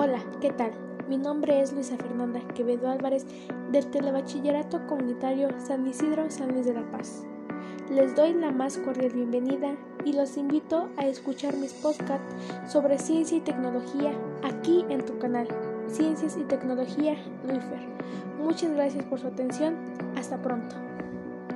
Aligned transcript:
Hola, 0.00 0.20
¿qué 0.40 0.52
tal? 0.52 0.70
Mi 1.08 1.16
nombre 1.16 1.60
es 1.60 1.72
Luisa 1.72 1.96
Fernanda 1.96 2.38
Quevedo 2.54 2.88
Álvarez 2.88 3.26
del 3.72 3.84
Telebachillerato 3.90 4.86
Comunitario 4.86 5.48
San 5.58 5.88
Isidro 5.88 6.30
San 6.30 6.52
Luis 6.52 6.66
de 6.66 6.74
la 6.74 6.88
Paz. 6.92 7.24
Les 7.90 8.14
doy 8.14 8.32
la 8.32 8.52
más 8.52 8.78
cordial 8.78 9.10
bienvenida 9.10 9.74
y 10.04 10.12
los 10.12 10.36
invito 10.36 10.88
a 10.98 11.06
escuchar 11.08 11.56
mis 11.56 11.72
podcasts 11.72 12.32
sobre 12.68 12.96
ciencia 12.96 13.38
y 13.38 13.40
tecnología 13.40 14.12
aquí 14.44 14.84
en 14.88 15.04
tu 15.04 15.18
canal, 15.18 15.48
Ciencias 15.88 16.36
y 16.36 16.44
Tecnología 16.44 17.16
Luifer. 17.44 17.80
Muchas 18.38 18.70
gracias 18.70 19.04
por 19.04 19.18
su 19.18 19.26
atención. 19.26 19.74
Hasta 20.16 20.40
pronto. 20.40 20.87